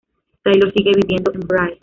Taylor 0.43 0.73
sigue 0.73 0.93
viviendo 0.95 1.31
en 1.31 1.41
Bray. 1.41 1.79